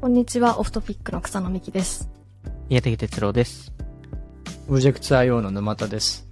[0.00, 2.08] こんにちは、オフトピックの草野美希です。
[2.68, 3.72] 宮崎哲郎です。
[4.68, 6.28] オブジェクト IO の沼田です。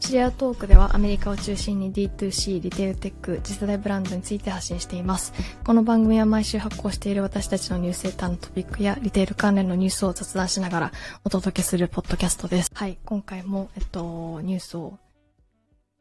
[0.00, 5.32] シェアトークではアメリカを中心に D2C、リテールテック、次世代ブランドについて発信しています。
[5.64, 10.92] この番組は毎週発行している私たちのニュースレターのトピックやリテール関連のニュースを雑談しながら
[11.24, 12.72] お届けするポッドキャストです。
[12.74, 14.98] はい、今回も、えっと、ニュースを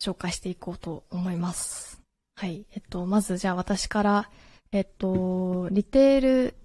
[0.01, 2.01] 紹介していこうと思います。
[2.35, 4.29] はい、えっと、まずじゃあ私から、
[4.71, 6.55] えっと、リテール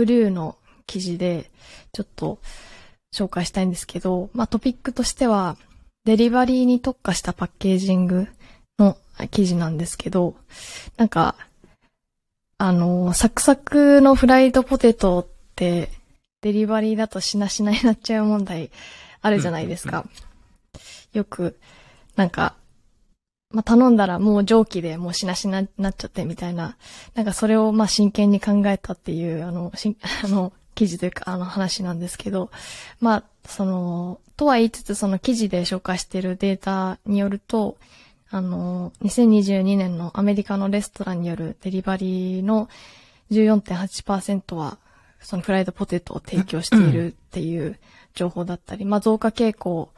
[0.00, 0.56] ブルーの
[0.86, 1.50] 記事で
[1.92, 2.38] ちょっと
[3.14, 5.58] 紹介したいんですけど、まあトピックとしては、
[6.06, 8.26] デリバリーに特化したパッケージング
[8.78, 8.96] の
[9.30, 10.36] 記事なんですけど、
[10.96, 11.34] なんか、
[12.56, 15.90] あの、サクサクのフライドポテトって、
[16.40, 18.70] デリバリーだとしなしなになっちゃう問題
[19.20, 20.06] あるじゃないですか。
[21.12, 21.58] よく、
[22.16, 22.54] なんか、
[23.52, 26.76] まあ、頼んだらもう蒸気でもうしなしなになっちゃってみたいな、
[27.14, 32.50] なんかそれをまあ真剣に考えたっていう、あの、しん あの、記事というか、あの話なんですけど、
[33.00, 37.76] まあ、その、とは言いつつ、その記事で紹介しているデータによると、
[38.30, 42.68] あの、2022年のアメリカのレストランによるデリバリーの
[43.32, 44.78] 14.8%は、
[45.20, 47.78] そのフライドポテトを提供しているっていう
[48.14, 49.90] 情報だったり、まあ増加傾向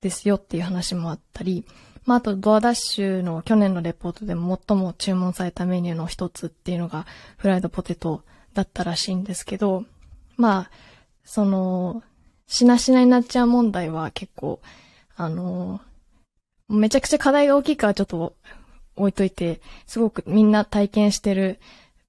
[0.00, 1.66] ですよっていう話もあったり、
[2.04, 8.22] まああとドアダッシュの去年のレポートでも最も注文されたメニューの一つっていうのがフライドポテト
[8.54, 9.84] だったらしいんですけど、
[10.36, 10.70] まあ、
[11.24, 12.02] その、
[12.46, 14.60] しなしなになっちゃう問題は結構、
[15.16, 15.80] あの、
[16.68, 18.34] めちゃくちゃ課題が大きいからちょっと
[18.96, 21.60] 置いといて、すごくみんな体験してる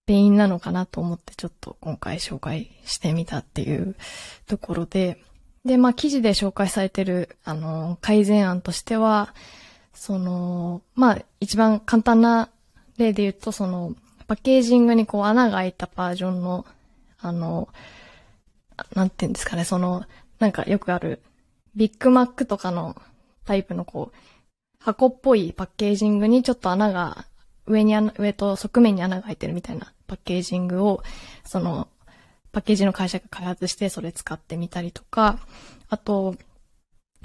[0.07, 3.95] 原因なのかなと思ってちょっと今回紹介してみたっていう
[4.47, 5.21] ところで、
[5.65, 9.33] で、まあ記事で紹介されてる、あの、改善案としては、
[10.03, 12.49] その、まあ一番簡単な
[12.97, 13.95] 例で言うと、その、
[14.27, 16.65] パッケージングにこう穴が開いたバージョンの、
[17.21, 17.69] あの、
[18.95, 20.03] なんていうんですかね、その、
[20.39, 21.21] なんかよくある、
[21.73, 23.01] ビッグマックとかの
[23.45, 24.17] タイプのこう、
[24.77, 27.23] 箱っぽいパッケージングにちょっと穴が、
[27.65, 31.01] 上に穴、上と側面に穴が開いてるみたいなパッケージングを、
[31.45, 31.87] その、
[32.51, 35.39] パッケージの会社が開発してそれ使ってみたりとか、
[35.87, 36.35] あと、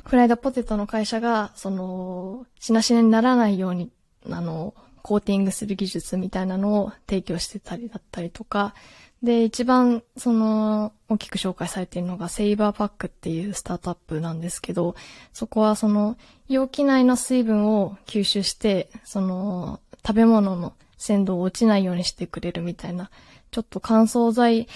[0.09, 3.91] フライドポテトの会社が、その、しなしなにならないように、
[4.31, 8.75] あの、コーティングする技術みたいなのを提供してたりだったりとか、
[9.23, 14.95] で、一番、その、大きく紹介されているのが、セイバーパックっていうスタートアップなんですけど、
[15.35, 16.17] そこはその、
[16.49, 23.11] 容器内の水分を吸収して、その、食べ物の鮮度を落ちないようにしてくれるみたいな、
[23.51, 24.69] ちょっと乾燥剤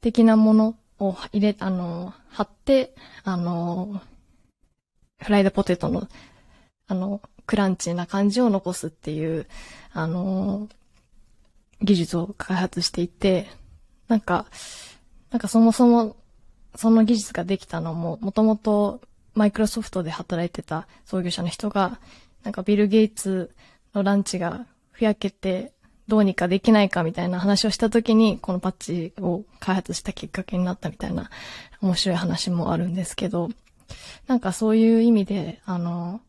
[0.00, 4.00] 的なものを入れ、あの、貼って、あの、
[5.26, 6.06] フライドポテトの、
[6.86, 9.48] あの、クランチな感じを残すっていう、
[9.92, 10.68] あの、
[11.82, 13.48] 技術を開発していて、
[14.06, 14.46] なんか、
[15.32, 16.14] なんかそもそも、
[16.76, 19.00] その技術ができたのも、もともと
[19.34, 21.98] マイクロソフトで働いてた創業者の人が、
[22.44, 23.52] なんかビル・ゲイツ
[23.94, 25.72] のランチがふやけて、
[26.06, 31.30] どうにかできないかみたいな話をした時に、このパッチを開発したきっかけになったみたいな
[31.80, 33.50] 面白い話もあるんですけど、
[34.26, 36.20] なんかそういう意味で、あの、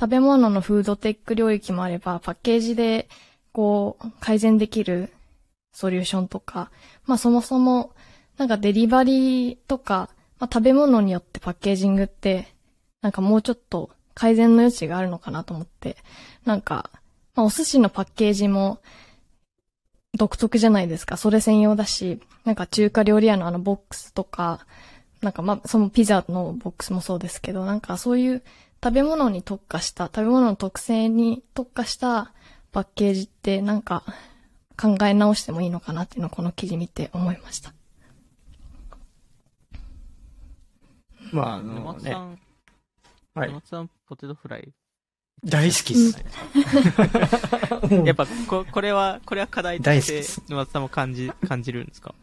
[0.00, 3.08] 食べ物のフードテック領域もあれば、パッケージで、
[3.52, 5.10] こう、改善できる
[5.72, 6.70] ソリューションとか、
[7.04, 7.92] まあそもそも、
[8.38, 12.48] なんかデリバリーとか、まあ食べ物によってパッケージングって、
[13.02, 15.96] なんかもうちょっと改善の余地があるのかなと思って、
[16.44, 16.90] なんか、
[17.34, 18.80] まあお寿司のパッケージも
[20.14, 21.16] 独特じゃないですか。
[21.16, 24.66] それ専用だし、なんか中華料理屋のあのボックスとか、
[25.22, 28.42] なんかまあそのピザのボックスもそうですけど、なんかそういう
[28.82, 32.32] 食べ物に特化した、食べ物の特性に特化した
[32.72, 34.04] パッケージってなんか
[34.80, 37.72] 考え直してもいいのかなっていうのをこの記事見て思いました。
[41.32, 42.38] まあ、あ沼のね津さ、ん、
[43.34, 43.60] はい沼。
[43.60, 44.72] 津さん、ポテトフライ。
[45.44, 46.18] 大好きっす。
[48.04, 52.14] やっぱ、こ、これは、これは課題と大して好きです、沼津さんも感じ、感じるんですか？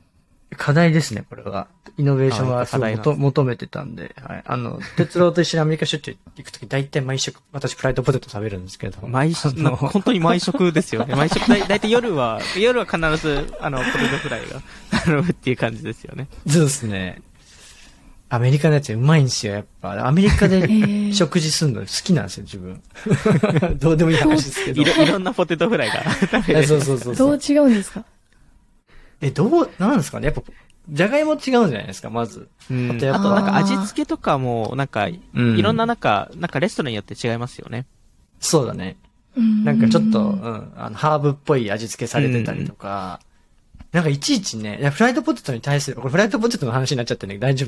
[0.55, 1.67] 課題ですね、これは。
[1.97, 4.43] イノベーションはすご求求めてたんで、はい。
[4.45, 9.07] あの、 鉄郎と一緒にアメリカ出張行くとき、大体毎食、私フライドポテト食べるんですけど。
[9.07, 11.13] 毎食、本当に毎食ですよね。
[11.17, 14.61] 毎食、だいだいたい夜は、夜は必ず、あの、ポテトフライが、
[15.03, 16.27] 頼むっていう感じですよね。
[16.47, 17.21] そうですね。
[18.29, 20.05] アメリカのやつうまいんですよ、やっぱ。
[20.05, 22.81] アメリカでー食事するの好きなんですよ、自分。
[23.79, 24.85] どうでもいい話ですけどい。
[24.85, 26.59] ろ、いろんなポテトフライが食べれる。
[26.59, 27.39] えそうそうそうどそうう。
[27.41, 28.03] 違うんですか？
[29.21, 30.27] え、どう、なんですかね？
[30.27, 30.41] やっぱ、
[30.89, 32.47] じゃがいも違うんじゃないですか、まず。
[32.71, 32.91] うん。
[32.91, 37.85] あとやっぱあとなんか味付けとかも、なんか、うんいろんななんか、なんかレストランによって違いますよね。
[38.39, 38.97] そうだね。
[39.35, 43.19] ななんかちょっと、うん、あの、ハーブっぽい味付けされてたりとか、
[43.91, 47.67] なんかいちいちね、いやフライドポテトに対する、これフライドポテトの話になっちゃってるんだけど大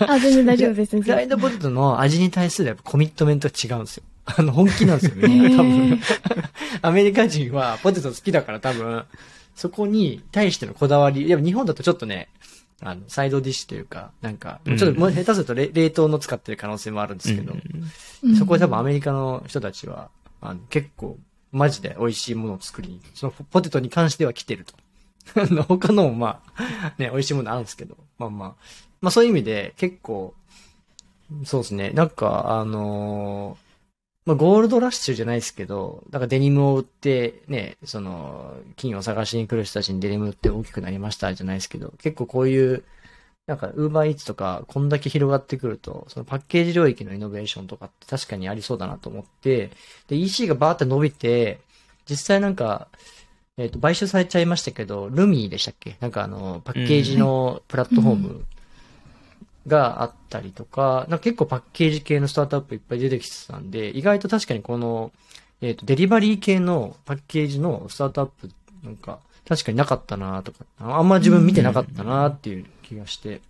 [0.00, 0.04] 夫？
[0.12, 1.30] あ、全然大丈夫です、全フライ然。
[1.30, 4.04] ドポテトの味に対するやっぱコミットメントが違うんですよ。
[4.24, 6.00] あの、本気なんですよ、みんな多分。
[6.82, 9.04] アメリカ人はポテト好きだから多分、
[9.54, 12.28] そこに対してのこだわり、やっぱ日本だとちょっとね、
[12.80, 17.54] あの、サイドディッシュというか、なんか、ちょっともう下手すると冷冷凍の使ってる可能性もあるんですけど、
[18.24, 18.36] うん。
[18.36, 20.10] そこで多分アメリカの人たちは、
[20.40, 21.18] あの、結構、
[21.52, 24.74] マジで美味しいものを作りに、そのポテトに関しては来てると。
[25.68, 28.54] 他のもまあ、ね、美味しいものあるんですけど、まあまあ、
[29.00, 30.34] まあそういう意味で結構、
[31.44, 33.71] そうですね、なんか、あのー
[34.24, 42.84] まあゴールドラッシュじゃないですけど、なんかデニムを売って、ね、その、金を探しに来る人たちにデニム売って大きくなりましたじゃないですけど、結構こういう、
[43.48, 49.70] なんか、ウーバーイーツとか、こんだけ広がってくると、そのパッケージ領域のイノベーションとかって確かにありそうだなと思って、
[50.06, 51.58] で、EC がバーって伸びて、
[52.08, 52.86] 実際なんか、
[53.58, 55.96] えっ、と、買収されちゃいましたけど、ルミーでしたっけ？
[56.00, 58.44] なんかあの、パッケージのプラットフォーム。
[59.66, 65.12] があったりとか、なんか結構パッケージ系のスタートアップいっぱい出てきてたんで、意外と確かにこの、
[65.60, 68.50] えっ、と、デリバリー系のパッケージのスタートアップ、
[68.82, 73.40] なんか、確かになかったなとか、あんま自分見てなかったなっていう気がして。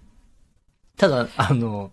[0.97, 1.91] ただ、あの、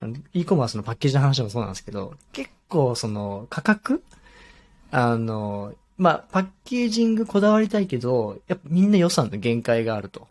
[0.00, 4.02] あの e コマースのパッケージの話もそうなんですけど、結構その価格
[4.90, 10.28] あの、まあ、パッケージングこだわりたいけど、やっぱみんな予算の限界があると。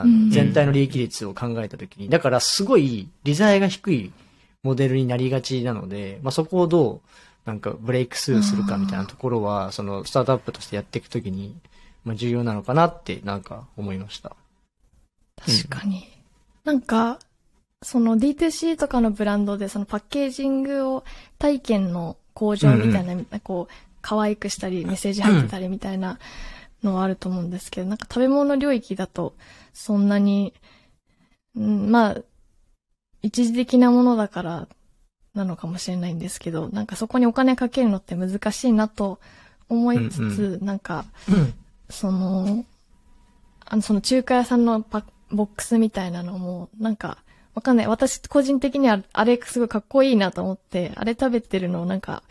[0.00, 2.08] あのうん全体の利益率を考えたときに。
[2.08, 4.12] だからすごい、利ザヤが低い
[4.62, 7.08] モデルになりがちなので、まあ、そこをどう、
[7.46, 11.56] なんかブレイクスルーするかみたいなところは、そのスタートアップとしてやっていくときに、
[12.04, 14.34] まあ、重要なのかなって、なんか思いました。
[15.36, 16.08] 確かに。
[16.64, 17.18] なんか、
[17.82, 21.04] その D2C とかのブランドでそのパッケージングを
[21.38, 26.18] 体験の工場みたいな、こう、可愛くしたりメッセージ入ってたりみたいな
[26.86, 29.34] のはあると思うんですけど、なんか食べ物領域だと
[29.74, 30.54] そんなに、
[31.54, 32.16] うん、まあ、
[33.22, 34.68] 一時的なものだから
[35.34, 39.20] なのかもしれないんですけど、なんかそこにお金かけるのって難しいなと
[39.68, 41.04] 思いつつ、なんか、
[41.90, 42.64] その、
[43.64, 47.18] あの、その中華屋さんのパボックスみたいなのも、なんか、
[47.54, 47.86] わかんない。
[47.86, 52.22] 私個人的にはあれすごいかっこいいなと思って、あれ食べてるのなんか、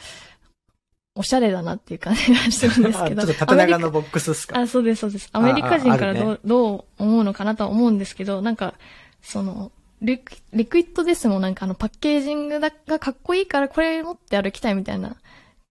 [1.15, 3.23] おしゃれだなっていう感じがするんですあちょけど。
[3.23, 4.59] っと縦長のボックスっすか？
[4.59, 5.29] あ、そうです、そうです。
[5.31, 8.73] アメリカ人からどうどう思うのかなとは思うんですけど、なんか、
[9.21, 9.71] その、
[10.01, 15.15] リクリクイッドデスもなんかあのパッケージングがかっこいいからこれ持って歩きたいみたいな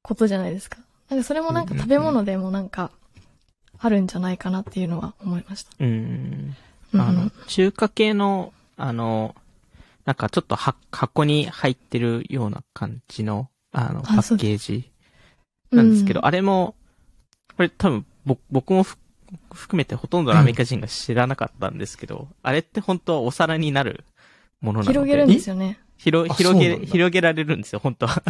[0.03, 0.79] ことじゃないですか。
[1.11, 2.91] なんかそれもなんか食べ物でもなんか、
[3.79, 5.71] あるんじゃないかなっていうのは思いました。
[5.79, 6.57] うん。
[6.95, 9.35] うんあの、中華系の、あの、
[10.05, 14.91] なんかちょっとは箱に入ってるような感じの、あの、パッケージ
[15.71, 16.75] なんですけど、うんあれも、
[17.57, 18.97] これ多分、ぼ僕もふ
[19.53, 24.05] 含めてほとんどのアメリカ人が知らなかったんですけど、あれって本当はお皿になる
[24.61, 24.93] ものなので。
[24.93, 25.79] 広げるんですよね。
[25.99, 28.23] 広、あ広げ広げられるんですよ、本当は。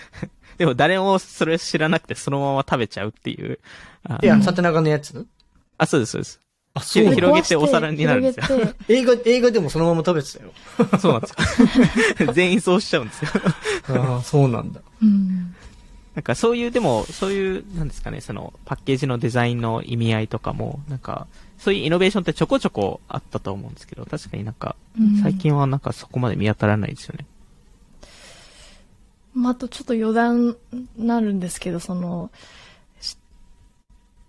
[0.58, 3.58] でも誰もそれ知らなくてそのまま食べちゃうっていう。
[4.04, 5.26] あいや、うん縦長のやつ？
[5.78, 6.40] あ、そうです、そうです。
[6.74, 10.52] あ、そう広げてお皿になるんですよ映画、映画でもそのまま食べてたよ。
[10.98, 12.32] そうなんですよ。
[12.32, 13.30] 全員そうしちゃうんですよ。
[13.88, 14.80] ああ、そうなんだ。
[15.02, 15.55] うん。
[16.16, 21.26] なんかそういう、でも、そういう、なんですかね、その、パッケージのデザインの意味合いとかも、なんか、
[21.58, 27.26] そういうイノベーションってちょこちょこあったと思うんですけど、確かになんか、うん最近はなんかそこまで見当たらないですよね。
[29.34, 32.30] まあ、あとちょっと余談になるんですけど、その、
[32.98, 33.18] し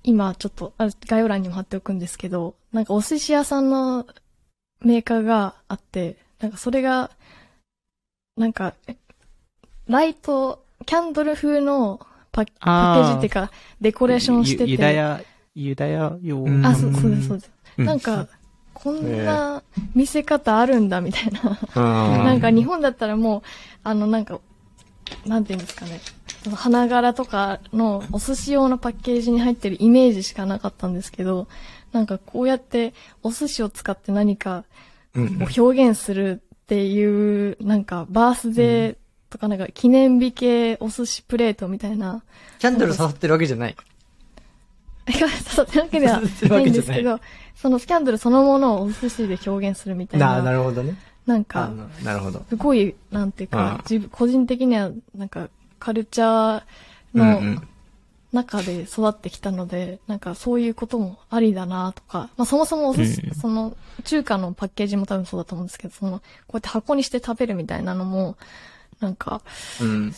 [0.03, 4.05] 今ちょっとあ概要欄にも貼っておくんですけど、なんかお寿司屋さんの
[4.81, 7.11] メーカーがあって、なんかそれが、
[8.35, 8.97] なんか、え
[9.87, 11.99] ライト、キャンドル風の
[12.31, 14.63] パッパッケージっていうか、デコレーションしてて。
[14.65, 15.21] ゆユダヤ、
[15.55, 16.39] ユダヤ用。
[16.39, 17.51] うんあ、そうそうです、そうです。
[17.77, 18.27] うなんか、
[18.73, 19.63] こんな
[19.95, 21.59] 見せ方あるんだみたいな。
[21.75, 23.41] ななんか日本だったらもう、
[23.83, 24.39] あのなんか、
[25.25, 25.99] なんていうんですかね。
[26.43, 31.47] その花柄とかのお寿司用のパッケージに入ってるイメージしかなかったんですけど、
[31.91, 32.93] なんかこうやって
[33.23, 34.63] お寿司を使って何か
[35.15, 38.95] うんを表現するっていう、なんかバースデー
[39.29, 42.23] とかなんか記念日系お寿司プレートみたいな、
[42.59, 43.75] キャンドル刺さってるわけじゃない。
[45.07, 46.69] 刺さってるわけではない。
[46.69, 47.19] んですけど、
[47.55, 50.33] そのスキャンドルそのものをお寿司で表現するみたいな。
[50.35, 50.95] あ、なな、るほどね。
[51.25, 52.43] あなんか、のなるほど。
[52.49, 53.57] すごい、なんていううん。
[53.57, 56.63] か、自分、個人的には、なんか、カルチャー
[57.13, 57.67] うんのうん。
[58.33, 63.35] 中で育ってきたので、なんかそういうこともありだなとか、まあそもそもお寿司、うん。
[63.35, 68.35] その、中華のパッケージも多分そうだと思うんですけど、その、こうやって箱にして食べるみたいなのも、
[68.99, 69.41] なんか、
[69.81, 70.13] うん。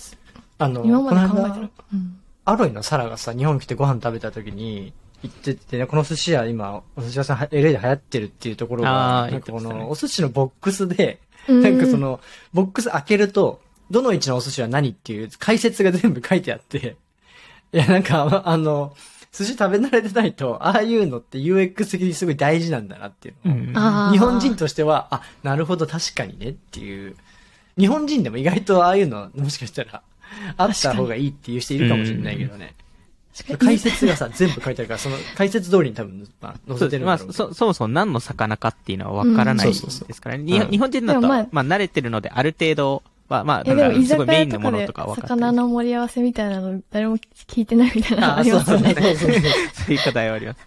[0.58, 1.70] あの、今まで考えてる。
[1.94, 2.20] うん。
[2.46, 12.20] アロイのサラがさ、日本来てご飯食べた時に、行っててね、この寿司屋今、お寿司屋さんは LA で流行ってるっていうところが、なんかこの、お寿司のボックスで、うんなんかその、
[12.54, 16.96] ボックス開けると、どの位置のお寿司は何っていう解説が全部書いてあって、
[17.74, 18.96] いや、なんか、あの、
[19.32, 27.16] 寿司食べ慣れてないと、ああいうのって UX 的にすごい大事なんだなっていうのをうん日本人としては、あ、なるほど、確かにねっていう。
[27.80, 30.02] 日本人でも意外とああいうの、もしかしたら、
[30.58, 32.76] あった方がいいっていう人いるかもしれないけどね。
[33.58, 40.68] 解説がさ、全部書いてあるから、その解説通りに多分、まあ、載せてるんだろうけどそ、そもそも何の魚かっていうのは分からないうんですからね。
[40.70, 48.94] 日本人だと、まあまあ、慣れてるので、ある程度は、まあ、え、でも居すご酒いメインのもの屋とかで魚の盛り合わせみたいなの誰も聞いてないみたいなのあありますよね。
[48.94, 50.64] そうそうそうそういう課題はありますね。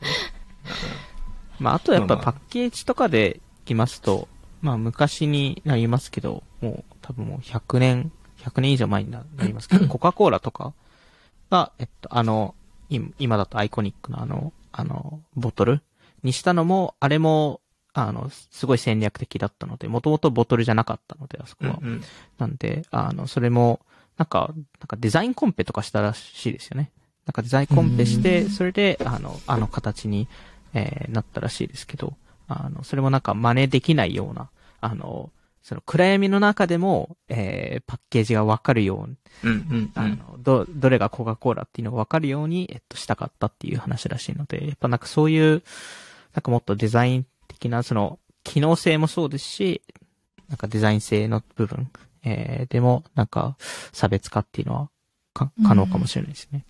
[1.58, 4.28] まあ、あとやっぱまあまあパッケージとかで来ますと、
[4.62, 10.72] まあ、昔になりますけど、もう多分もう100年、100年以上前になりますけど、 コカ・コーラとか
[11.50, 12.54] が、えっと、あの、
[12.88, 15.82] い今だとアイコニックのあの、あの、ボトル
[16.22, 17.60] にしたのも、あれも、
[17.94, 21.78] あの、すごい戦略的だったので、もともとボトルじゃなかったので、あそこは。
[21.80, 22.02] うんうん
[22.38, 23.80] なんで、あの、それも、
[24.16, 26.90] なんか、なんかデザインコンペとかしたらしいですよね。
[27.26, 30.28] なんかデザインコンペして、それで、あの、あの形に、
[30.74, 32.14] えーなったらしいですけど、
[32.48, 34.48] あの、それもなんか真似できないような、
[34.80, 35.30] あの、
[35.62, 45.62] その暗闇の中でも、えーパッケージがわかるように、うんうんあの、ど、どれがコカ・コーラっていうのがわかるように、えっと、したかったっていう話らしいので、やっぱなんかそういう、
[46.34, 49.82] なんかもっとデザイン的な、その、機能性もそうですし、
[50.48, 51.90] なんかデザイン性の部分、
[52.24, 53.56] えー、でも、なんか、
[53.92, 54.90] 差別化っていうのは、
[55.32, 56.64] か、可能かもしれないですね。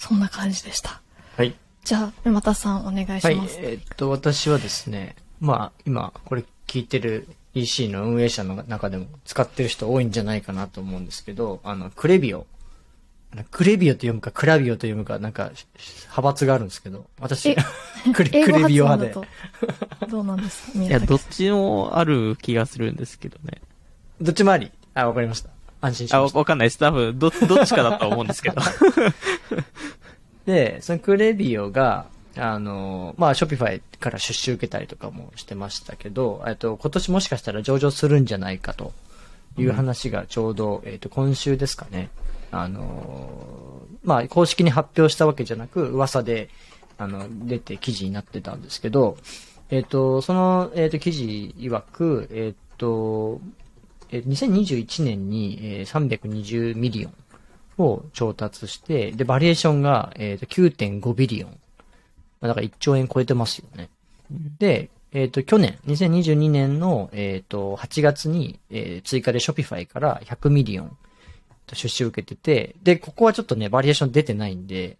[0.00, 1.02] そんな感じでした。
[1.36, 1.54] はい。
[1.84, 3.26] じゃあ、沼田さんお願いします。
[3.28, 12.46] はい、えーっと、私はですね、まあ、今、これ聞いてる EC の運営者の中でも使ってる人多いんじゃないかなと思うんですけど、あの、クレビオ。
[13.52, 15.52] クレビオと読むか、クラビオと読むか、なんか、
[16.02, 17.56] 派閥があるんですけど、私え、
[18.12, 19.08] クレクレビオ派で。
[19.08, 19.14] だ
[20.00, 20.78] と、どうなんですか？
[20.84, 23.60] いや、どっちもある気がするんですけどね。
[24.20, 24.70] どっちもあり。
[24.94, 25.50] あ、わかりました。
[25.80, 26.38] 安心しあ、わました。
[26.40, 26.78] わかんないです。
[26.78, 28.56] 多分、ど、どっちかだと思うんですけど。
[30.46, 32.06] で、そのクレビオが、
[32.40, 38.92] あの、まあ、 Shopify から出資受けたりとかもしてましたけど、えっと、今年もしかしたら上場するんじゃないかと
[39.58, 42.08] いう話がちょうど、えっと、今週ですかね。
[42.50, 46.48] あの、まあ、公式に発表したわけじゃなく、噂で、
[46.96, 49.18] あの、出て記事になってたんですけど、
[49.70, 53.40] えっと、その、えっと、記事曰く、えっと、
[54.10, 57.12] えー2021年に、えー320 million
[57.84, 61.59] を調達して、で、バリュエーションが、えーと9.5 billion。
[62.40, 63.90] まあだから1兆円超えてますよね。
[64.58, 70.96] で、えっ、と、去年、2022年の、えっ、と、8月に、えー追加で Shopify から100 million
[71.66, 74.98] と出資を受けてて、で、ここはちょっとね、バリュエーション出てないんで、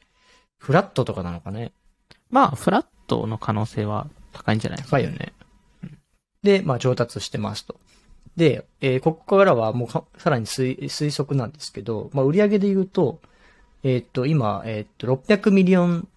[0.59, 1.73] フラットとかなのかね。
[2.31, 4.97] まあ、フラットの可能性は高いんじゃないですか？
[4.99, 5.33] 高いよね。
[6.43, 7.77] で、まあ、調達してますと。
[8.37, 13.21] で、えーここからはもうかさらに推推測なんですけど、まあ、売上で言うと、
[13.83, 16.09] えーっと、今、えーっと、600 million、600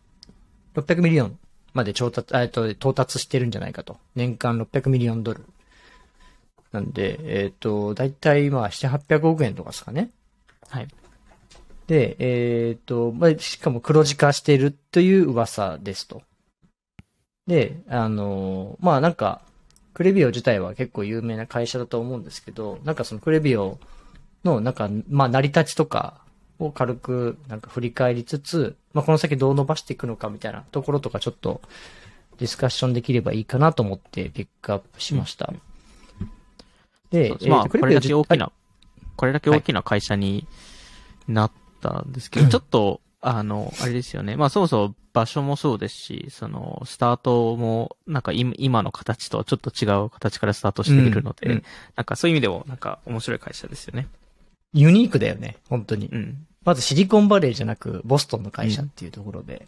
[0.76, 1.40] million
[1.74, 3.98] まで調達、あえーっと、到達してるんじゃないかと。
[4.16, 5.46] 年間600 million ドル。
[6.72, 10.12] なんで、えーっと、だいたいまあ、7、800億円とかですかね。
[10.70, 10.88] はい。
[11.88, 16.22] で、えーっと、まあ、しかも黒字化しているという噂ですと。
[17.48, 19.42] で、あの、まあなんか、
[19.94, 23.80] クレビオ自体は結構有名な会社だと思うんですけど、なんかそのクレビオ
[24.44, 26.22] の、なんか、まあ成り立ちとか
[26.60, 31.62] を軽くなんか振り返りつつ、まあこの先どう伸ばしていくのかみたいなところとかちょっと
[32.38, 35.54] ディスカッションできればいいかなと思ってピックアップしました。
[37.12, 38.52] でそう、まあ、えーとこれだけ大きはいな、
[39.16, 40.48] これだけ大きな会社に
[41.28, 44.36] なったんですけど、ちょっと、あの、あれですよね。
[44.36, 51.64] まあ、そもそも場所もそうですし、その、スタートも、なんか今今の形とはちょっと違う形からスタートしているので、うんうん
[51.96, 54.08] なんかそういう意味でも、なんか面白い会社ですよね。
[54.74, 56.08] ユニークだよね、本当に。
[56.12, 56.48] うん。
[56.66, 59.68] まずシリコンバレーじゃなく、ボストンの会社っていうところで。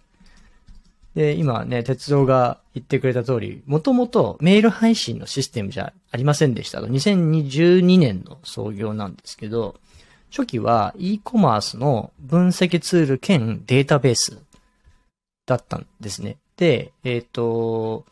[1.16, 6.88] で、今ね、鉄道が言ってくれた通り、もともとメール配信のシステムじゃありませんでしたと。
[6.88, 9.76] 2012年の創業なんですけど、
[10.30, 14.42] 初期は e コマースの分析ツール兼データベース
[15.46, 16.38] だったんですね。
[16.58, 18.06] で、えっ、と、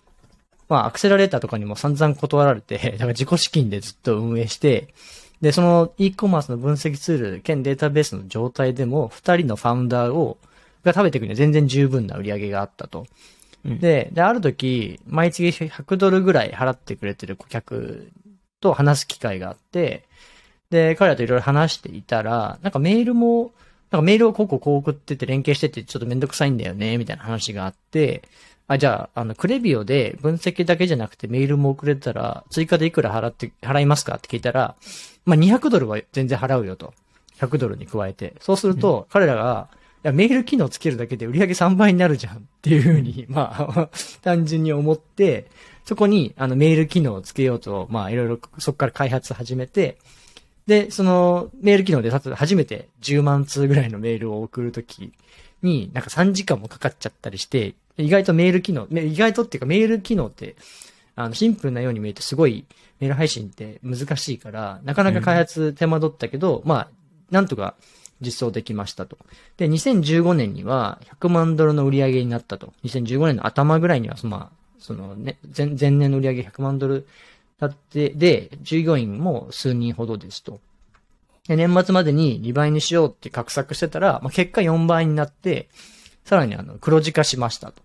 [0.70, 4.94] まあ、アクセラレーターとかにも散々断られて、 だから自己資金でずっと運営して、
[5.44, 10.38] で、その e コマースの分析ツール兼データベースの状態でも、二人のファウンダーを、
[10.86, 13.08] が食べていくには全然十分な売り上げがあったと。
[13.66, 18.10] うんで、で、ある時、毎月100ドルぐらい払ってくれてる顧客
[18.62, 20.06] と話す機会があって、
[20.70, 23.52] で、彼らといろいろ話していたら、なんかメールも
[23.94, 28.24] なんかメールをこうこうこう送ってて連携しててちょっとめんどくさいんだよね、みたいな話があって、
[28.68, 34.16] あ、じゃあ、あの、クレビオで分析だけじゃなくてメールも送れたら、追加でいくら払って、払いますか？
[34.16, 34.76] って聞いたら、
[35.26, 36.94] まあ、200ドルは全然払うよと。
[37.40, 38.36] 100ドルに加えて。
[38.40, 39.70] そうすると、彼らが、
[40.04, 43.90] いや、メール機能つけるだけで売り上げ3倍になるじゃんっていうふうに、まあ、
[44.22, 45.48] 単純に思って、
[45.86, 49.98] そこに、あの、メール機能をつけようと、まあ、いろいろそこから開発始めて、
[50.68, 55.12] で、その、メール機能で、初めて10万通ぐらいのメールを送るとき
[55.62, 60.56] に、なんか3時間もかかっちゃったりして、意外とメール機能、め意外とっていうかメール機能って、
[61.16, 62.66] あの、シンプルなように見えてすごい
[63.00, 66.90] メール配信って難しいから、なかなか開発手間取ったけど、まあ、
[67.30, 67.76] なんとか
[68.22, 69.18] 実装できましたと。
[69.58, 72.74] で、2015年には100万ドルの売り上げになったと。
[72.84, 77.08] 2015年の頭ぐらいには、まあ、そのね、前前年の売り上げ100万ドル
[77.60, 80.60] だって、で、従業員も数人ほどですと。
[81.48, 85.70] で、年末までに2倍にしようって画策してたら、まあ、結果4倍になって、
[86.26, 87.82] さらにあの、黒字化しましたと。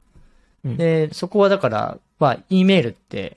[0.65, 3.37] うんで、そこはだから、まあ、E メールって、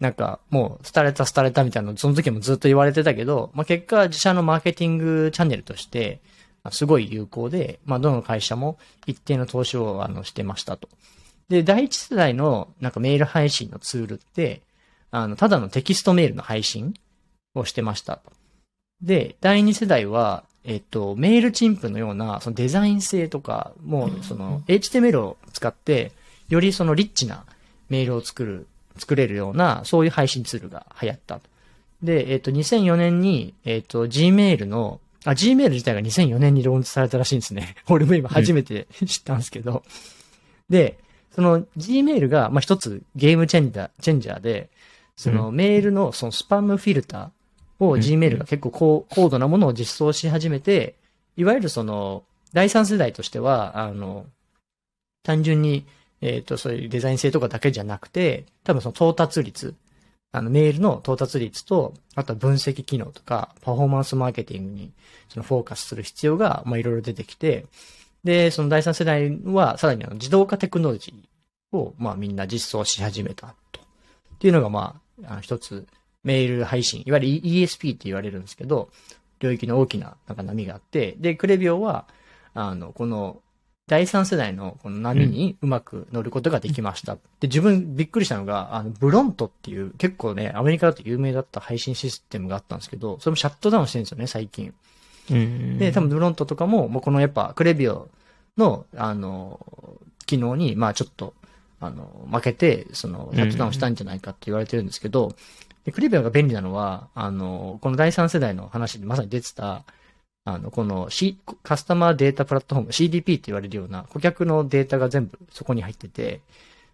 [0.00, 6.20] なんか、もう、廃れた廃れたみたいなの、その時もずっと言われてたけど、まあ、結果、自社のマーケティングチャンネルとして、
[6.62, 10.88] まあすごい有効で、まあ、どの会社も一定の投資を、あの、してましたと。
[11.48, 14.62] で、第一世代の、なんかメール配信のツールって、
[15.10, 16.94] あの、ただのテキストメールの配信
[17.54, 18.32] をしてましたと。
[19.00, 26.12] で、第二世代は、えっと、メールチンプのような、そのデザイン性とか、もう、その、HTML を使って、
[26.48, 27.44] よりそのリッチな
[27.88, 28.66] メールを作る、
[28.98, 31.42] 作れるような、そういう配信ツールが流行ったと。
[32.02, 37.76] で、えっと、2004年に、えっと、Gmail の、あ、Gmail 自体が2004年にローンチされたらしいんですね。
[37.88, 39.82] 俺も今初めて知ったんですけど。
[40.68, 40.98] で、
[41.34, 44.70] その Gmail が、まあ、一つゲームチェンジャー、チェンジャーで、
[45.16, 47.30] そのメールのそのスパムフィルター
[47.80, 50.96] をうん Gmail が結構高高度なものを実装し始めて、
[51.36, 54.26] いわゆるその、第三世代としては、あの、
[55.22, 55.86] 単純に、
[56.20, 59.74] えっ、と、そういうデザイン性とかだけじゃなくて、多分その到達率、
[60.32, 64.92] あの、メールの到達率と、あとは分析機能とか、パフォーマンスマーケティングに、
[65.28, 67.66] そのフォーカスする必要が、まあ、いろいろ出てきて、
[68.24, 73.80] で、その第三世代は、さらにあの、自動化テクノロジーを、まあ、みんな実装し始めたと。
[73.80, 75.86] っていうのが、まあ、あの一つ、
[76.24, 78.90] メール配信、いわゆる ESP って言われるんですけど、
[79.40, 82.06] 領域の大きな、なんか波があって、で、クレビオは、
[82.54, 83.40] あの、この、
[83.86, 87.14] 第三世代のこの波にうまく乗ることができました。
[87.40, 94.74] で、自分びっくりしたのが、あの、ブロントっていう結構ね、アメリカだと有名だった配信システムがあったんですけど、それもシャットダウンしてるんですよね、最近。
[95.30, 95.78] うん。
[95.78, 98.10] で、多分ブロントとかも、もうこのやっぱクレビオ
[98.58, 99.58] の、あの、
[100.26, 101.32] 機能に、まあちょっと、
[101.80, 105.34] あの、負けて、その、シャットダウンしたんじゃないかって言われてるんですけど、
[105.88, 109.84] で、クレビオが便利なのは、あの、この第三世代の話でまさに出てた、
[110.44, 116.42] あの、この、C、カスタマーデータプラットフォーム、CDP って言われるような、顧客のデータが全部そこに入ってて、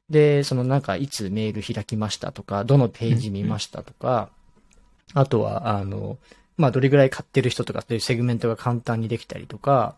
[0.09, 4.29] で、そのなんか、いつメール開きましたとか、どのページ見ましたとか、
[5.13, 6.17] あとは、あの、
[6.57, 9.97] まあ、どれぐらい買ってる人とかっていうセグメントが簡単にできたりとか、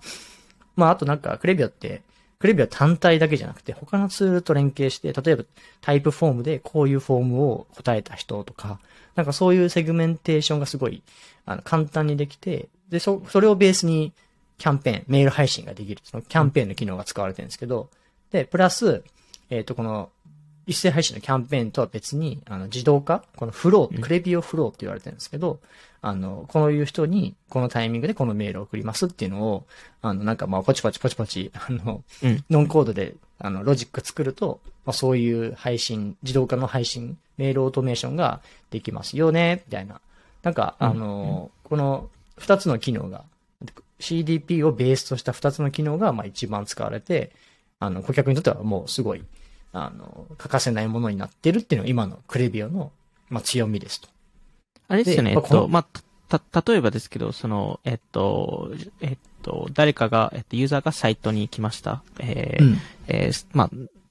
[0.75, 2.01] まあ、あとなんか、 Klaviyo って、
[2.39, 5.45] Klaviyo は単体だけじゃなくて、他のツールと連携して、例えば
[5.81, 8.79] Typeform でこういうフォームを答えた人とか、
[9.15, 11.03] なんかそういうセグメンテーションがすごい、
[11.47, 14.13] あの、簡単にできて、で、そ、それをベースに
[14.59, 17.89] キャンペーン、メール配信ができる、そのキャンペーンの機能が使われてるんですけど、
[18.31, 19.03] で、プラス、
[19.49, 20.11] えっ、と、この、
[20.67, 25.61] 一斉配信のキャンペーンとは別に、あの、自動化このフロー、 Klaviyo フローって言われてるんですけど、
[26.03, 29.67] あの、こういう人に、このタイミングでこのメールを送りますっていうのを、
[30.03, 40.01] あの、なんかまあ、ポチポチポチポチ、あの、うんノンコードで、あの、ロジック作ると、まあ、そういう配信、自動化の配信、メールオートメーションができますよね、みたいな。
[40.43, 43.25] なんか、あの、この二つの機能が、
[43.99, 47.33] CDP をベースとした二つの機能が、まあ、一番使われて、
[47.79, 49.25] あの、顧客にとってはもうすごい、
[49.85, 52.93] あの、欠かせないものになってるっていうのが今のクレビオの、
[53.29, 54.09] まあ、強みですと。
[54.89, 62.03] あれですよね、えっと、まあ、た、例えばですけど、その、えっと、えっと、誰かが、えっと、ユーザーがサイトに来ました。
[62.19, 63.71] えーうんえーまあ、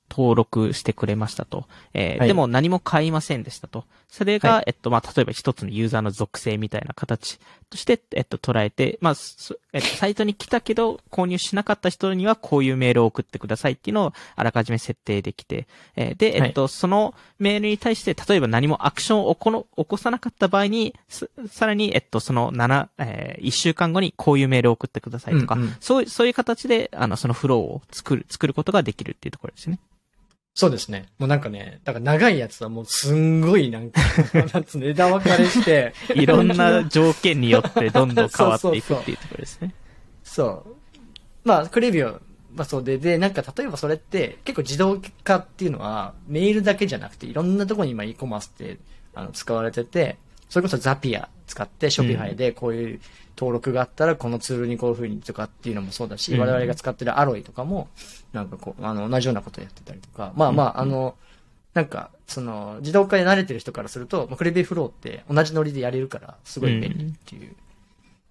[0.10, 1.66] 登録してくれましたと。
[1.94, 3.86] えーはいでも何も買いませんでしたと。
[4.10, 4.64] それが、はい。
[4.68, 7.40] えっと、まあ、例えば一つのユーザーの属性みたいな形
[7.70, 25.76] として、えっと、捉えて、まあ、そえっと、サイトに来たけど、購入しなかった人にはこういうメールを送ってくださいっていうのをあらかじめ設定できて、えーで、えっと、そのメールに対して、例えば何もアクションを起この起こさなかった場合に、ささらに、えっと、その7、えー、1週間後にこういうメールを送ってくださいとか、うんうん。
[25.82, 29.80] そういう、そういう形で、あの、そのフローを作る、作ることができるっていうところですね。
[30.56, 31.10] そうですね。
[31.20, 34.00] もうなんかね、だから長いやつはもうすんごいなんか、
[34.54, 39.76] なんつうの、枝分かれして、 いろんな条件によってどんどん変わっていくっていうところですね。
[40.24, 40.76] そう。
[41.44, 42.22] まあ、 Klaviyo、
[42.56, 48.78] まあそうで、で、なんか例えばそれって結構自動化っていうのはメールだけじゃなくていろんなところに今 e コマースって
[49.14, 50.18] あの使われてて、
[50.50, 53.00] それこそ Zapier 使って Shopify でこういう
[53.38, 56.40] 登録があったらこのツールにこういう風にとかっていうのもそうだし、うん。
[56.40, 57.90] 我々が使ってる Alloy とかも
[58.34, 61.16] なんかこう、あの、同じようなことやってたりとか、まあまあ、あの、
[61.74, 67.54] なんか、その、自動化に慣れてる人からすると、まあ Klaviyo フローって同じノリでやれるから、すごい便利っていう。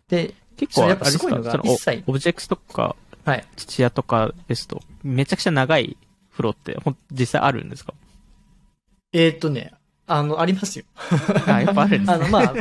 [0.09, 3.45] で、結構、やっぱすごいのが一切オオブジェクトとか、はい。
[3.57, 5.97] 土屋とかですと、めちゃくちゃ長い
[6.31, 7.93] フローって、ほん、実際あるんですか？
[9.13, 9.73] えーっとね、
[10.07, 10.85] あの、ありますよ。
[11.47, 12.31] あ、やっぱあるんですあの、ね。
[12.31, 12.55] まあ、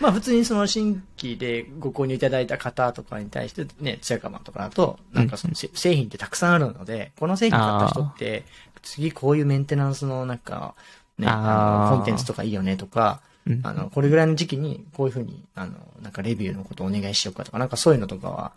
[0.00, 8.44] まあ普通にその新規でご購入いただいた方とかに対してね、ツヤカマンとかだと、なんかそのせ製品ってたくさんあるので、この製品買った人って、
[8.82, 10.74] 次こういうメンテナンスのなんか、
[11.18, 15.72] ね、コンテンツとかいいよねとか、うんあの、これぐらいの時期にこういうふうに、あの、
[16.02, 18.52] なんかレビューのことをお願いしようかとか、なんかそういうのとかは、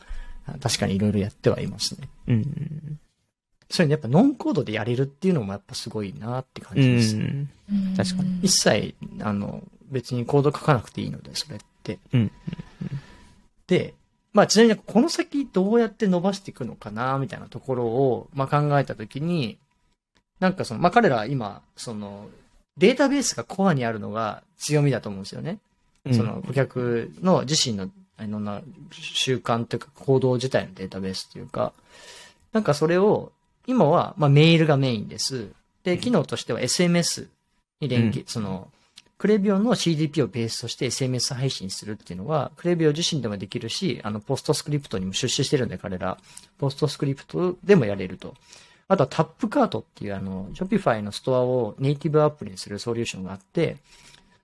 [0.46, 2.10] あ確かにいろいろやってはいますね。
[2.28, 3.00] うん。
[3.72, 7.16] そういうのやっぱノンコードでやれるっていうのもやっぱすごいなって感うじです。
[7.16, 7.50] ん。
[7.96, 11.98] 確かに一切、あの、別にコード書かなくていいので、それって。
[12.14, 12.32] うん。
[13.68, 13.94] で、
[14.34, 19.58] まあちなみにこの先どうやって伸ばしていくのかな、みたいなところを、まあ考えたときに、
[20.40, 22.30] なんかその、まあ彼らは今、その、
[22.78, 25.60] データベースがコアにあるのが強みだと思うんですよね。
[26.06, 27.92] うんその顧客の自身のい
[28.28, 31.74] ろんな習慣というか行動自体のデータベースというか、
[32.54, 33.32] なんかそれを、
[33.68, 35.50] 今は、まあメールがメインです。
[35.84, 37.28] で、機能としては SMS
[37.80, 38.70] に連携、その、
[39.18, 46.18] クレビオの CDP をベースとして SMS 配信するっていうのは、クレビオ自身でもできるし、あの、ポストスクリプトにも出資してるんで、彼ら。
[46.58, 48.34] Postscript でもやれると。
[48.88, 53.78] あとは Tapcart っていうあの、Shopify のストアをネイティブアプリにするソリューションがあって、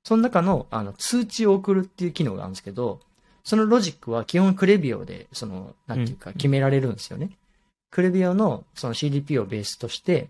[0.04, 3.02] その中のあの通知を送るっていう機能があるんですけど、
[3.44, 7.32] そのロジックは基本 Klaviyo で、その、なんていうか決められるんですよね。
[7.98, 10.28] Klaviyo のその CDP をベースとして、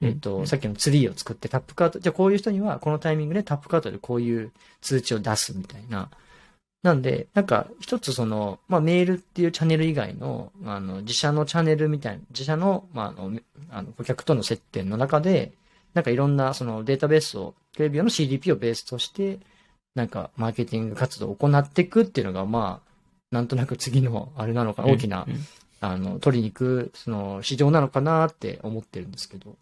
[0.00, 6.08] えっと、うんさっきのツリーを作って Tapcart、じゃあこういう人にはこのタイミングで Tapcart でこういう通知を出すみたいな。
[6.82, 13.38] なんで、なんか一つその、まあメールっていうチャンネル以外の、あの、自社のチャンネルみたいな、自社の、まああの、
[13.70, 15.52] あの顧客との接点の中で、
[15.92, 19.38] なんかいろんなそのデータベースを、テレビオの CDP をベースとして、
[19.94, 22.92] なんかマーケティング活動を行っていくっていうのが、まあ、
[23.30, 25.26] なんとなく次の、あれなのかな、大きな
[25.82, 29.56] あの、取りに行く、その、市場なのかなって思ってるんですけど。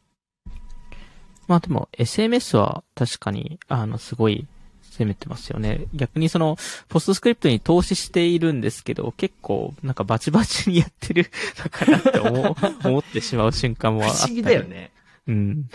[1.49, 4.47] まあでも、SMS は確かに、あの、すごい
[4.83, 5.87] 攻めてますよね。
[5.95, 11.31] 逆にその、ポストスクリプトに投資しているんですけど、結構、なんかバチバチにやってる
[11.65, 12.55] のかなって思う
[12.87, 14.21] 思ってしまう瞬間もあったり。
[14.21, 14.65] 不思議だよ。
[14.65, 14.93] ね。
[15.27, 15.71] うん。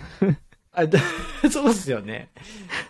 [0.73, 0.99] あ、だ
[1.51, 2.29] そうですよね。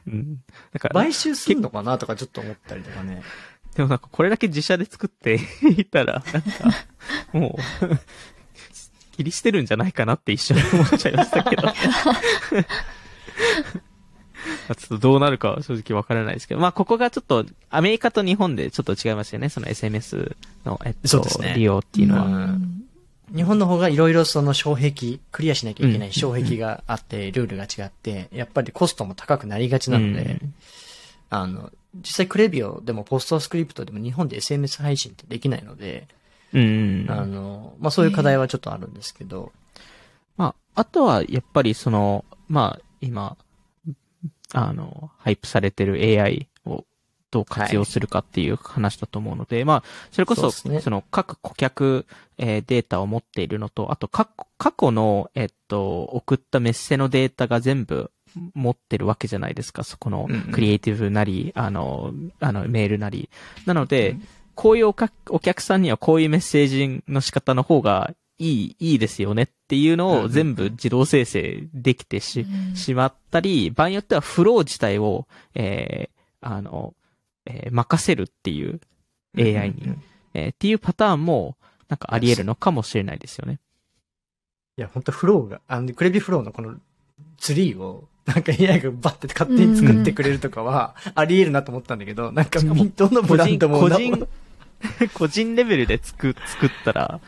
[0.08, 0.44] うん。
[0.74, 3.22] なんか、買収すんのかなとかちょっと思ったりとかね。
[3.76, 5.40] でもなんかこれだけ自社で作って
[5.78, 6.50] いたら、なんか、
[7.34, 7.96] もう、
[9.16, 11.64] 切り捨てるんじゃないかなって一瞬思っちゃいましたけど。
[11.74, 11.74] ま
[14.70, 20.36] あちょっとどうなるかは正直わからないですけど、まあここがちょっとアメリカと日本でちょっと違いますよね、その SMS
[20.66, 21.54] の、えっと、そうですね。
[21.56, 22.26] 利用っていうのは。
[22.26, 22.86] うん。
[23.34, 30.54] 日本の方がいろいろその障壁、クリアしなきゃいけない障壁があって、ルールが違って、やっぱりコストも高くなりがちなので、うん。
[31.32, 36.08] あの、実際クレビオでもポストスクリプトでも日本で SMS 配信ってできないので、
[36.54, 37.06] うん。
[37.10, 39.52] あの、まあ、そういう課題はちょっとあるんですけど、
[40.38, 43.38] まあ、あとは、やっぱりその、まあ、今、
[44.54, 46.86] あの、ハイプされてる AI を
[47.32, 52.06] どう活用するかっていう話だと思うので、まあ、それこそ、その各顧客、
[52.38, 58.12] えーデータを持っているのと、あと、過去過去の、えっと、送ったメッセのデータが全部
[58.54, 59.84] 持ってるわけじゃないですか。
[59.84, 63.30] そこのクリエイティブなり、あの、あの、メールなり。
[63.66, 76.94] なので、うんこういうおかお客さんにはこういうメッセージの仕方の方がいい、いいですよねっていうのを全部自動生成できてし、うんしまったり、場合によってはフロー自体を、えー、あの、
[77.46, 78.80] えー任せるっていう
[79.38, 83.60] AI に、うんえーっていうパターンも、なんかあり得るのかもしれないですよね。
[84.78, 86.76] いや、本当フローが、あの、クレビフローのこの
[87.38, 94.28] ツリーを、なんか AI がバッて勝手に作ってくれるとかは、あり得るなと思ったんだけど、なんかどのブランドもな個人、
[95.14, 97.20] 個人レベルで作、作ったら、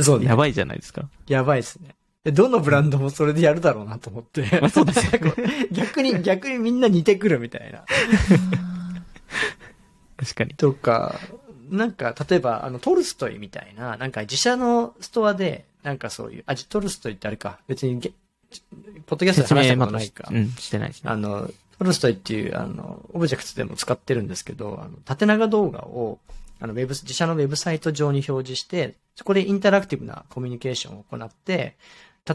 [0.00, 1.08] そうねやばいじゃないですか。
[1.26, 1.94] やばいですね。
[2.24, 4.58] でどのブランドもそれでやるだろうなと思って。
[4.60, 7.84] まあそうですよね 逆に、逆にみんな似てくるみたいな。
[10.16, 10.54] 確かに。
[10.54, 11.20] とか、
[11.70, 18.12] なんか、例えば、あの、 Tolstoy みたいな、なんか自社のストアで、なんかそういう、あ、 Tolstoy ってあれか、別にゲ、
[19.06, 20.28] ポッドキャストで話したことないか。
[20.30, 21.10] うん、してないですね。
[21.10, 26.18] あの、 Tolstoy っていう、あの、オブジェクトでも使ってるんですけど、あの、縦長動画を、
[26.60, 31.76] あの、ウェブ、自社のウェブサイト上に表示して、そこでインタラクティブなコミュニケーションを行って、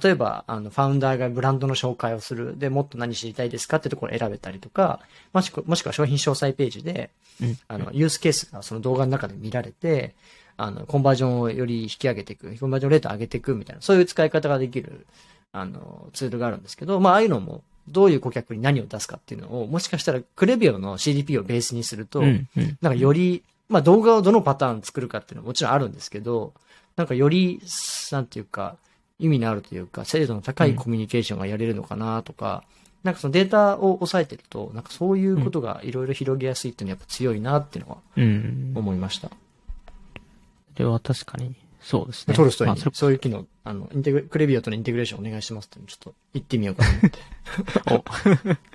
[0.04, 2.58] 例えば、あの、 founder がブランドの紹介をする。
[2.58, 5.02] で、もっと何知りたいですかってところを選べたりとか、
[5.34, 7.10] もしくもしくは商品詳細ページで、
[7.42, 10.16] うんあの、ユースケースがその動画の中で見られて、
[10.56, 15.06] あの、コンバージョンをより引き上げていく、コンバージョンレートを上げていくみたいな、そういう使い方ができる、
[15.54, 22.48] あの、ツールがあるんですけど、まあ、ああいうのも、どういう顧客に何を出すかっていうのを、もしかしたらクレビオの CDP をベースにすると、うん。
[22.56, 22.78] うん。
[22.82, 26.54] なんかより、まあ動画をどのパターン作るかっていうのはもちろんあるんですけど、
[26.96, 27.62] なんかより、
[28.12, 28.78] なんていうか、
[29.20, 32.64] 意味のあるというか、精度の高いコミュニケーションがやれるのかなとか、
[33.04, 38.74] なんかそのデータを押さえてると、なんかそういうことがいろいろ広げやすいっていうのはやっぱ強いなっていうのはうん。
[38.76, 39.30] 思いました。
[40.76, 42.36] それは確かに、そうですね。
[42.36, 47.20] トルストイにまあそういう機能、あの、インテグクレビオとのインテグレーションお願いしますってちょっと言ってみようかなって。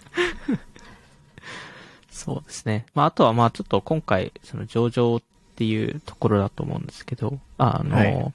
[2.10, 2.86] そうですね。
[2.94, 5.22] まあ、あとはまあ、ちょっと今回、その上場っ
[5.54, 8.32] ていうところだと思うんですけど、あの、はい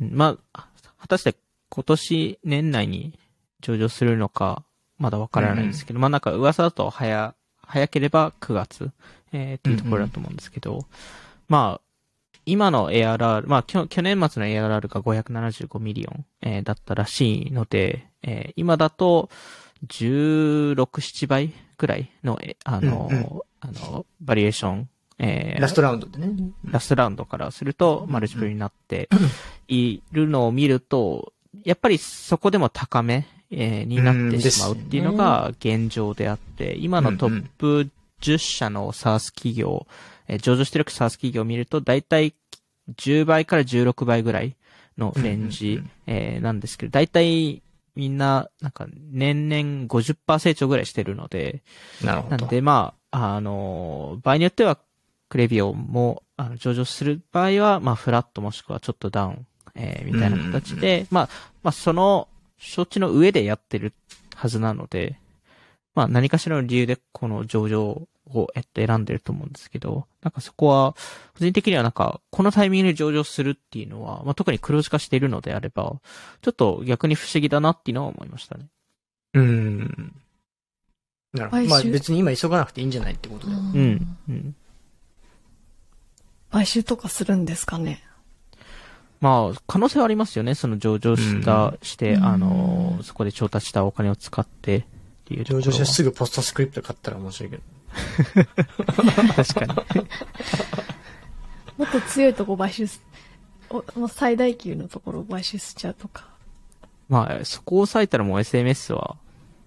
[0.00, 0.66] まあ、
[0.98, 1.34] 果たして
[1.68, 3.18] 今年年内に
[3.60, 4.64] 上場するのか、
[4.98, 8.90] まだわからないんですけど、まあなんか噂だと早、早ければ9月、
[9.32, 10.86] えーっていうところだと思うんですけど、
[11.48, 11.83] まあ、
[12.46, 19.30] 今の ARR、まあ去去年末の ARR が575 million、えーだったらしいので、えー今だと
[19.86, 26.30] 16、7倍くらいの、えあの、うんうあの、 valuation、えーラストラウンドでね。
[26.64, 29.08] ラストラウンドからすると、マルチプルになって
[29.68, 31.32] いるのを見ると、
[31.64, 37.88] やっぱりそこでも高め、えーになってしまうっていうのが現状であって、今のトップ
[38.20, 39.86] 10社の SaaS 企業、
[40.28, 42.34] えー上場してる SaaS 企業を見ると、だいたい
[42.96, 44.56] 10倍から16倍ぐらい
[44.98, 47.62] のレンジうん、えーなんですけど、だいたい
[47.96, 51.62] みんな、なんか年々50%成長ぐらいしてるので、
[52.02, 52.36] なるほど。
[52.36, 54.78] なんで、まあ、あの、場合によっては、
[55.28, 59.46] クレビオも、あの、上場する場合は、まあ、フラットもしくはちょっとダウン、
[59.76, 61.28] えーみたいな形で、まあ、
[61.62, 63.92] まあ、その、承知の上でやってる
[64.34, 65.18] はずなので、
[65.94, 70.94] まあ、何かしらの理由でこの上場を、えっと、選んでると思うんですけど、なんかそこは、
[71.38, 76.00] 個人的にはなんか、このタイミングで上場するっていうのは、まあ、特に黒字化しているのであれば、
[76.42, 78.66] ちょっと逆に不思議だなっていうのは思いましたね。
[79.34, 80.14] うん。
[81.32, 81.62] なるほど。
[81.62, 81.70] 買収？
[81.70, 83.52] まあ別に今急がなくていいんじゃないってことで。
[83.52, 84.16] うん。
[84.28, 84.54] うん。
[86.50, 88.02] 買収とかするんですかね？
[89.20, 90.54] まあ、可能性はありますよね。
[90.54, 94.86] その上場した、うんして、うんあの、そこで調達したお金を使って
[95.24, 97.62] っていう上場してすぐポストスクリプト買ったら面白いけど。
[99.34, 99.74] 確かに。
[101.78, 103.02] もっと強いとこ買収す、
[103.70, 106.28] おもう最大級のところを買収しちゃうとか。
[107.08, 109.16] まあ、そこを抑えたらもう SMS は、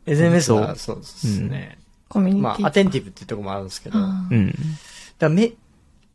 [0.05, 1.79] SMS はそそうですね。
[2.07, 2.41] コミュニティ。
[2.43, 3.97] まあ、アテンティブっていうところもあるんですけど。
[3.99, 4.53] うん。
[5.19, 5.53] らメ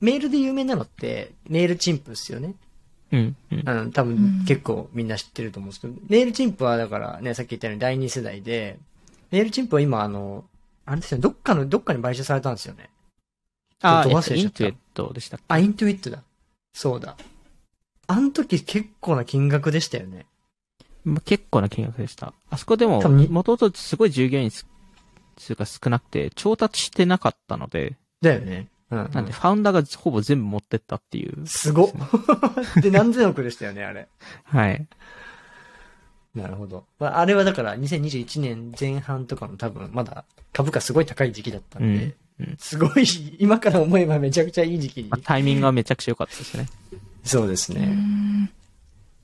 [0.00, 2.55] メールで有名なのって、メールチンプですよね。
[3.12, 3.37] うん。
[3.50, 3.62] うん。
[3.68, 8.78] あの、多うん分結構みんな知ってると思うんですけど、メールチンプはだからね、さっき言ったように第二世代で、
[9.33, 10.45] メールチンプは今あの、
[10.85, 12.90] あれですよね、どっかの、どっかに買収されたんですよね。
[13.81, 15.45] あ、ちょえっと、イントゥエットでしたっけ？
[15.49, 16.23] あ、イントゥイットだ。
[16.75, 17.16] そうだ。
[18.07, 20.27] あの時結構な金額でしたよね。
[21.05, 22.33] まあ結構な金額でした。
[22.51, 24.66] あそこでももともとすごい従業員数
[25.38, 28.68] 数が少なくて、調達してなかったので、だよね。
[28.90, 31.47] うん、なんで、ファウンダーがほぼ全部持ってったっていう。
[31.47, 31.92] すごっ。
[32.83, 34.07] で、何千億でしたよね、あれ。
[34.45, 34.87] はい。
[36.35, 36.85] なるほど。
[36.99, 42.14] まあ、あれはだから2021年前半とかの多分まだ株価すごい高い時期だったんで、うんうん
[42.59, 43.05] すごい、
[43.38, 45.21] 今から思えばめちゃくちゃいい時期にまあ、。
[45.23, 46.66] タイミングはめちゃくちゃ良かったですね。
[46.92, 47.87] うそうですね。
[47.87, 48.51] ん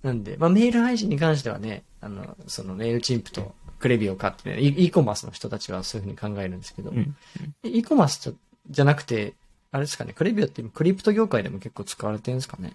[0.02, 7.16] なんで、まあメール配信に関してはね、あの、そのメールチンプとクレビを買ってね、e コマースの人たちはそういうふうに考えるんですけど、うん。
[7.64, 8.32] e コマースじゃ
[8.70, 9.34] じゃなくて、
[9.72, 12.74] あれですかね、クレビオって今クリプト業界でも結構使われてるんですかね。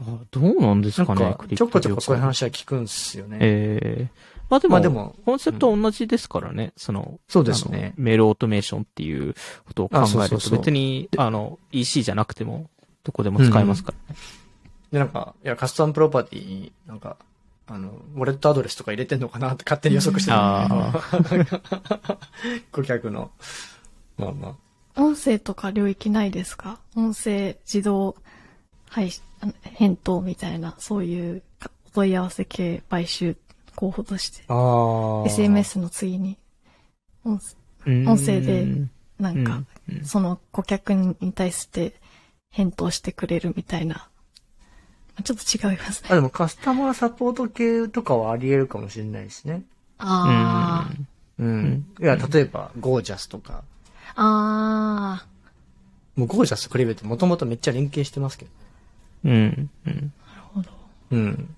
[0.00, 3.38] あどうなんですかねなんか、ちょこちょこそういう話は聞くんですよね。
[3.40, 4.30] ええ。
[4.48, 7.94] まあでも、まあでもコンセプトは同じですからね、その、そうですね。
[7.96, 9.34] メールオートメーションっていう
[9.66, 12.68] ことを考えると、そうそう別に、あの、EC じゃなくても、
[13.04, 14.14] どこでも使えますから。
[14.14, 14.20] ね。
[14.92, 17.16] で、なんか、いや、カスタムプロパティに、なんか、
[17.68, 21.60] あの、ウォレットアドレスとか入れてんのかなって勝手に予測してたんだけど
[22.72, 23.30] 顧客の。
[24.18, 24.48] まあま
[24.96, 25.00] あ。
[25.00, 26.80] 音声とか領域ないですか？
[26.96, 28.16] 音声自動
[28.90, 33.36] 配信、あの返答みたいな、そういうかお問い合わせ系買収
[33.76, 34.42] 候補として。
[34.48, 34.56] ああ。
[35.26, 36.36] SMS の次に、
[37.24, 37.38] 音
[38.18, 38.66] 声で
[39.18, 39.62] なんか、
[40.02, 41.94] その顧客に対して
[42.50, 44.08] 返答してくれるみたいな。
[45.22, 46.08] ちょっと違いますね。
[46.10, 49.62] あ、でもカスタマーサポート系とかはあり得るかもしれないですね。
[49.98, 51.44] あー。
[51.44, 51.86] うん。
[52.00, 53.62] いや、例えば、ゴージャスとか。
[54.16, 55.24] あ
[56.16, 58.50] もうゴージャスとクリベってもともとめっちゃ連携してますけど。
[59.24, 59.32] うん。
[59.32, 59.70] うん。
[59.86, 60.10] なる
[60.54, 60.70] ほど。
[61.10, 61.56] うん。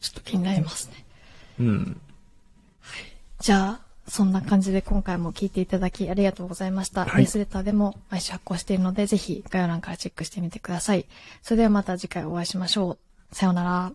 [0.00, 1.04] ちょっと気になりますね。
[1.60, 2.00] うん。
[3.40, 7.04] じゃあ、そんな感じで今回も聞いていただきありがとうございました。
[7.04, 11.06] はいニュースレターでも毎週発行しているので、ぜひ概要欄からチェックしてみてください。
[11.42, 12.98] それではまた次回お会いしましょ
[13.30, 13.34] う。
[13.34, 13.92] さようなら。